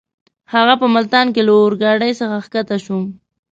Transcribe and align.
هغه 0.53 0.73
په 0.81 0.87
ملتان 0.95 1.27
کې 1.33 1.41
له 1.47 1.53
اورګاډۍ 1.59 2.11
څخه 2.19 2.37
کښته 2.53 2.77
شو. 2.83 2.97